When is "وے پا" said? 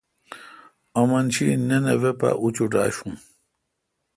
2.01-2.29